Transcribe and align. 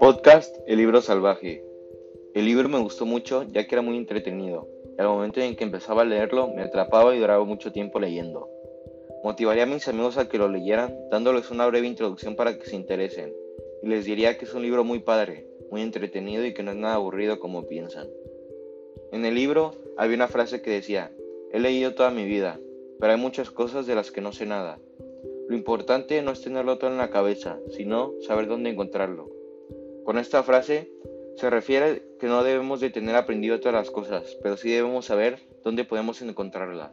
Podcast 0.00 0.56
El 0.66 0.78
libro 0.78 1.00
salvaje. 1.00 1.64
El 2.34 2.44
libro 2.44 2.68
me 2.68 2.78
gustó 2.80 3.06
mucho 3.06 3.44
ya 3.44 3.66
que 3.66 3.74
era 3.74 3.82
muy 3.82 3.96
entretenido. 3.96 4.68
Y 4.98 5.00
al 5.00 5.08
momento 5.08 5.40
en 5.40 5.54
que 5.54 5.64
empezaba 5.64 6.02
a 6.02 6.04
leerlo 6.04 6.48
me 6.48 6.62
atrapaba 6.62 7.14
y 7.14 7.20
duraba 7.20 7.44
mucho 7.44 7.72
tiempo 7.72 8.00
leyendo. 8.00 8.48
Motivaría 9.22 9.62
a 9.62 9.66
mis 9.66 9.86
amigos 9.88 10.18
a 10.18 10.28
que 10.28 10.38
lo 10.38 10.48
leyeran 10.48 10.96
dándoles 11.10 11.50
una 11.50 11.66
breve 11.66 11.86
introducción 11.86 12.36
para 12.36 12.58
que 12.58 12.66
se 12.66 12.76
interesen. 12.76 13.32
Y 13.82 13.88
les 13.88 14.04
diría 14.04 14.38
que 14.38 14.44
es 14.44 14.54
un 14.54 14.62
libro 14.62 14.84
muy 14.84 14.98
padre, 14.98 15.46
muy 15.70 15.82
entretenido 15.82 16.44
y 16.46 16.54
que 16.54 16.62
no 16.62 16.72
es 16.72 16.76
nada 16.76 16.94
aburrido 16.94 17.38
como 17.38 17.66
piensan. 17.66 18.08
En 19.12 19.24
el 19.24 19.34
libro 19.34 19.72
había 19.96 20.16
una 20.16 20.28
frase 20.28 20.62
que 20.62 20.70
decía, 20.70 21.12
he 21.52 21.60
leído 21.60 21.94
toda 21.94 22.10
mi 22.10 22.24
vida, 22.24 22.60
pero 23.00 23.12
hay 23.12 23.18
muchas 23.18 23.50
cosas 23.50 23.86
de 23.86 23.94
las 23.94 24.10
que 24.10 24.20
no 24.20 24.32
sé 24.32 24.44
nada. 24.44 24.78
Lo 25.48 25.56
importante 25.56 26.20
no 26.20 26.32
es 26.32 26.42
tenerlo 26.42 26.76
todo 26.76 26.90
en 26.90 26.98
la 26.98 27.10
cabeza, 27.10 27.58
sino 27.70 28.12
saber 28.20 28.48
dónde 28.48 28.68
encontrarlo. 28.70 29.30
Con 30.04 30.18
esta 30.18 30.42
frase 30.42 30.92
se 31.36 31.48
refiere 31.48 32.02
que 32.20 32.26
no 32.26 32.44
debemos 32.44 32.80
de 32.80 32.90
tener 32.90 33.16
aprendido 33.16 33.58
todas 33.58 33.74
las 33.74 33.90
cosas, 33.90 34.36
pero 34.42 34.56
sí 34.56 34.70
debemos 34.70 35.06
saber 35.06 35.38
dónde 35.64 35.84
podemos 35.84 36.20
encontrarlas. 36.20 36.92